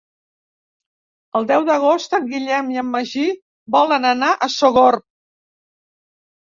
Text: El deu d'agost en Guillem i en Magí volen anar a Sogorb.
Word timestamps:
El 1.39 1.45
deu 1.51 1.67
d'agost 1.67 2.17
en 2.19 2.25
Guillem 2.33 2.73
i 2.77 2.81
en 2.85 2.91
Magí 2.97 3.29
volen 3.79 4.11
anar 4.15 4.33
a 4.35 4.51
Sogorb. 4.59 5.09